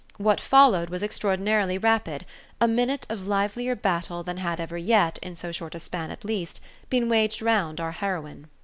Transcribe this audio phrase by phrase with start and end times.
[0.17, 2.25] What followed was extraordinarily rapid
[2.59, 6.25] a minute of livelier battle than had ever yet, in so short a span at
[6.25, 8.47] least, been waged round our heroine.